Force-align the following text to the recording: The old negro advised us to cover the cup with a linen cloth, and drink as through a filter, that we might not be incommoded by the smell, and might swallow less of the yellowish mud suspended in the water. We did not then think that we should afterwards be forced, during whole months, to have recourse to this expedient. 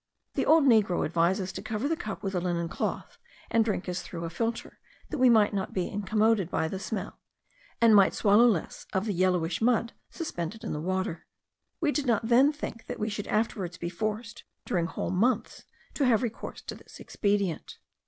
The 0.33 0.47
old 0.47 0.63
negro 0.65 1.05
advised 1.05 1.39
us 1.39 1.51
to 1.51 1.61
cover 1.61 1.87
the 1.87 1.95
cup 1.95 2.23
with 2.23 2.33
a 2.33 2.39
linen 2.39 2.67
cloth, 2.69 3.19
and 3.51 3.63
drink 3.63 3.87
as 3.87 4.01
through 4.01 4.23
a 4.25 4.31
filter, 4.31 4.79
that 5.11 5.19
we 5.19 5.29
might 5.29 5.53
not 5.53 5.75
be 5.75 5.87
incommoded 5.87 6.49
by 6.49 6.67
the 6.67 6.79
smell, 6.79 7.19
and 7.79 7.95
might 7.95 8.15
swallow 8.15 8.47
less 8.47 8.87
of 8.93 9.05
the 9.05 9.13
yellowish 9.13 9.61
mud 9.61 9.93
suspended 10.09 10.63
in 10.63 10.73
the 10.73 10.81
water. 10.81 11.27
We 11.81 11.91
did 11.91 12.07
not 12.07 12.29
then 12.29 12.51
think 12.51 12.87
that 12.87 12.97
we 12.99 13.09
should 13.09 13.27
afterwards 13.27 13.77
be 13.77 13.89
forced, 13.89 14.43
during 14.65 14.87
whole 14.87 15.11
months, 15.11 15.65
to 15.93 16.05
have 16.07 16.23
recourse 16.23 16.63
to 16.63 16.73
this 16.73 16.99
expedient. 16.99 17.77